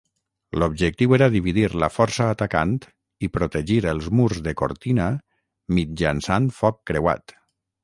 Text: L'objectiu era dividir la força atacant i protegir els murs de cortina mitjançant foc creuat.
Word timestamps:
L'objectiu 0.61 1.11
era 1.17 1.27
dividir 1.35 1.65
la 1.83 1.89
força 1.97 2.25
atacant 2.37 2.73
i 3.27 3.29
protegir 3.37 3.77
els 3.93 4.09
murs 4.21 4.41
de 4.49 4.57
cortina 4.65 5.07
mitjançant 5.81 6.51
foc 6.59 6.83
creuat. 6.93 7.39